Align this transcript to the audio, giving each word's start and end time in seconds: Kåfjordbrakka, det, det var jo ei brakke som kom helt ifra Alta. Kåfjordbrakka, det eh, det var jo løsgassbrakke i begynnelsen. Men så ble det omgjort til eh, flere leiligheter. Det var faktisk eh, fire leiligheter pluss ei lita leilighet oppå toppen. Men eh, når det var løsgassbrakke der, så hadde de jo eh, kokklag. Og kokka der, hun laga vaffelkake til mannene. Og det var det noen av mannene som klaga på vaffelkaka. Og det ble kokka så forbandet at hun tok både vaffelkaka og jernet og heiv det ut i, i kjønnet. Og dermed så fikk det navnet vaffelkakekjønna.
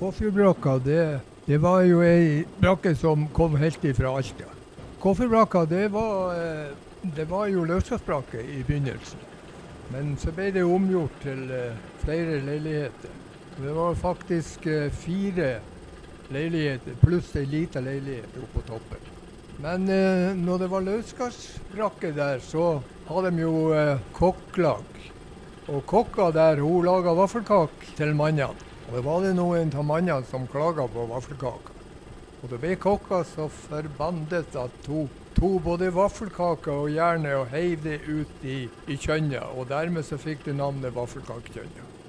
Kåfjordbrakka, 0.00 0.78
det, 0.78 1.20
det 1.44 1.58
var 1.60 1.82
jo 1.84 1.98
ei 2.00 2.46
brakke 2.56 2.94
som 2.96 3.26
kom 3.36 3.58
helt 3.60 3.82
ifra 3.84 4.14
Alta. 4.16 4.46
Kåfjordbrakka, 5.02 5.66
det 5.68 5.82
eh, 5.92 6.70
det 7.02 7.26
var 7.28 7.50
jo 7.52 7.66
løsgassbrakke 7.68 8.40
i 8.40 8.62
begynnelsen. 8.64 9.20
Men 9.92 10.14
så 10.16 10.32
ble 10.32 10.46
det 10.56 10.62
omgjort 10.64 11.18
til 11.20 11.42
eh, 11.52 11.76
flere 12.00 12.38
leiligheter. 12.46 13.12
Det 13.58 13.74
var 13.76 14.00
faktisk 14.00 14.64
eh, 14.72 14.88
fire 14.88 15.50
leiligheter 16.32 16.96
pluss 17.04 17.34
ei 17.36 17.44
lita 17.44 17.84
leilighet 17.84 18.40
oppå 18.40 18.64
toppen. 18.70 19.04
Men 19.60 19.84
eh, 19.84 20.32
når 20.32 20.64
det 20.64 20.70
var 20.72 20.88
løsgassbrakke 20.88 22.14
der, 22.16 22.40
så 22.40 22.70
hadde 23.10 23.36
de 23.36 23.44
jo 23.44 23.68
eh, 23.76 24.00
kokklag. 24.16 25.04
Og 25.68 25.84
kokka 25.84 26.32
der, 26.32 26.64
hun 26.64 26.88
laga 26.88 27.12
vaffelkake 27.20 27.98
til 28.00 28.16
mannene. 28.16 28.69
Og 28.90 28.96
det 28.96 29.04
var 29.06 29.20
det 29.22 29.36
noen 29.38 29.68
av 29.70 29.84
mannene 29.86 30.26
som 30.26 30.48
klaga 30.50 30.82
på 30.90 31.04
vaffelkaka. 31.06 31.76
Og 32.42 32.50
det 32.50 32.58
ble 32.58 32.72
kokka 32.74 33.20
så 33.22 33.46
forbandet 33.54 34.56
at 34.58 34.88
hun 34.90 35.06
tok 35.36 35.62
både 35.62 35.92
vaffelkaka 35.94 36.74
og 36.74 36.90
jernet 36.90 37.36
og 37.38 37.46
heiv 37.54 37.84
det 37.86 38.00
ut 38.08 38.42
i, 38.42 38.64
i 38.90 38.98
kjønnet. 38.98 39.54
Og 39.54 39.70
dermed 39.70 40.02
så 40.08 40.18
fikk 40.18 40.42
det 40.48 40.58
navnet 40.58 40.96
vaffelkakekjønna. 40.96 41.99